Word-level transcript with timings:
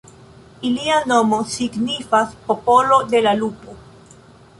Ilia 0.69 0.95
nomo 1.11 1.41
signifas 1.55 2.33
"popolo 2.47 2.99
de 3.13 3.21
la 3.27 3.35
lupo". 3.43 3.77